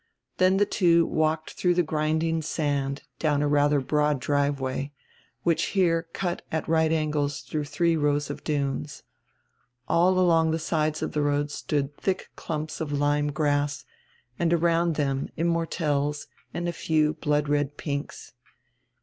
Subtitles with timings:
[0.37, 4.93] Then die two walked through grinding sand down a radier broad drive way,
[5.43, 9.03] which here cut at right angles through the diree rows of dunes.
[9.87, 13.85] All along die sides of die road stood diick clumps of lyme grass,
[14.39, 18.33] and around diem immortelles and a few blood red pinks.